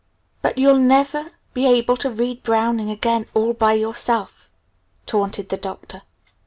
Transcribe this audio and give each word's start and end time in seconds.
"But 0.41 0.57
you'll 0.57 0.79
never 0.79 1.29
be 1.53 1.67
able 1.67 1.95
to 1.97 2.09
read 2.09 2.41
Browning 2.41 2.89
again 2.89 3.27
'all 3.35 3.53
by 3.53 3.73
yourself'," 3.73 4.51
taunted 5.05 5.49
the 5.49 5.57
Doctor. 5.57 6.01